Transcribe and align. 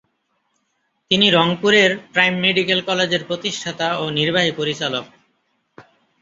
তিনি 1.11 1.27
রংপুরের 1.29 1.91
prime 2.13 2.35
medical 2.39 2.79
কলেজের 2.81 3.23
প্রতিষ্ঠাতা 3.25 3.87
ও 3.97 4.03
নির্বাহী 4.09 4.51
পরিচালক। 4.51 5.05